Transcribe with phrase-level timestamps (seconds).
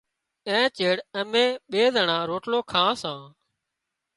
[0.47, 3.19] اين چيڙ امين ٻي زنڻان روٽلو کان سان۔